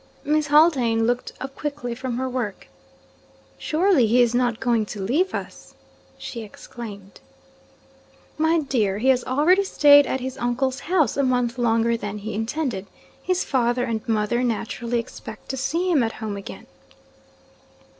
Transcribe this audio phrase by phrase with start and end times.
[0.25, 2.67] Miss Haldane looked up quickly from her work.
[3.59, 5.75] 'Surely he is not going to leave us!'
[6.17, 7.19] she exclaimed.
[8.35, 8.97] 'My dear!
[8.97, 12.87] he has already stayed at his uncle's house a month longer than he intended.
[13.21, 16.65] His father and mother naturally expect to see him at home again.'